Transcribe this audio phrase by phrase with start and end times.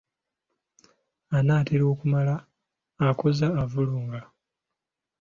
[1.37, 2.35] Anaatera okumala
[3.09, 4.19] akoza avulunga.